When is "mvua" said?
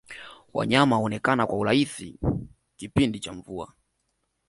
3.33-3.73